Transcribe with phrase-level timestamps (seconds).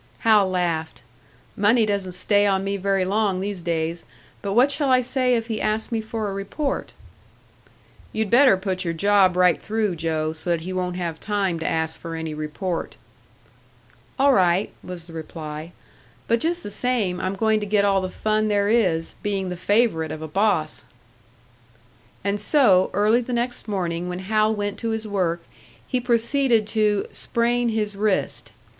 [0.21, 1.03] Hal laughed.
[1.55, 4.03] "Money doesn't stay on me very long these days.
[4.41, 6.93] But what shall I say if he asks me for a report?"
[8.11, 11.67] "You'd better put your job right through, Joe so that he won't have time to
[11.67, 12.95] ask for any report."
[14.17, 15.71] "All right," was the reply.
[16.27, 19.55] "But just the same, I'm going to get all the fun there is, being the
[19.55, 20.83] favourite of a boss!"
[22.23, 25.43] And so, early the next morning when Hal went to his work
[25.87, 28.51] he proceeded to "sprain his wrist."